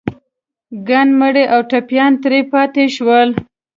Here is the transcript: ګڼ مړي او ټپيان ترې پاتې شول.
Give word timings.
ګڼ 0.87 1.07
مړي 1.19 1.43
او 1.53 1.59
ټپيان 1.69 2.11
ترې 2.21 2.39
پاتې 2.51 2.83
شول. 2.95 3.29